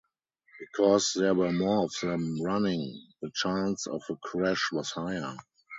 [0.59, 5.35] Because there were more of them running, the chance of a crash was higher.